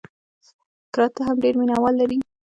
کراته 0.93 1.21
هم 1.27 1.35
ډېر 1.43 1.53
مینه 1.59 1.75
وال 1.81 1.95
لري. 2.01 2.17